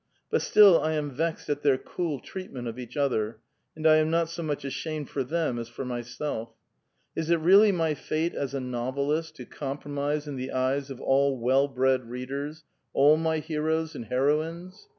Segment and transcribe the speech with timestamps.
[0.31, 3.37] But still I am vexed at their cool treatment of each other,
[3.75, 6.53] and I am not as much ashamed for them as for mvself.
[7.15, 11.37] Is it really my fate as a novelist, to compromise in the eyes of all
[11.39, 14.87] well bred readers, all my heroes and heroines?